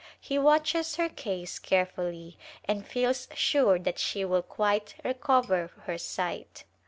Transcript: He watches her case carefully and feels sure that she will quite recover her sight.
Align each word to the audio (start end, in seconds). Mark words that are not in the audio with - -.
He 0.19 0.39
watches 0.39 0.95
her 0.95 1.09
case 1.09 1.59
carefully 1.59 2.35
and 2.65 2.87
feels 2.87 3.27
sure 3.35 3.77
that 3.77 3.99
she 3.99 4.25
will 4.25 4.41
quite 4.41 4.95
recover 5.05 5.67
her 5.83 5.99
sight. 5.99 6.63